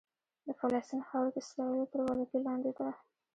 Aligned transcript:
د 0.45 0.47
فلسطین 0.59 1.01
خاوره 1.07 1.31
د 1.33 1.37
اسرائیلو 1.43 1.89
تر 1.91 1.99
ولکې 2.07 2.37
لاندې 2.45 2.71
ده. 2.77 2.89